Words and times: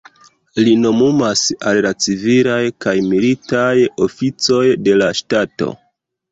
Li 0.67 0.71
nomumas 0.85 1.43
al 1.73 1.81
la 1.87 1.91
civilaj 2.07 2.57
kaj 2.87 2.95
militaj 3.13 3.71
oficoj 4.09 4.65
de 4.89 4.99
la 5.05 5.15
ŝtato. 5.23 5.73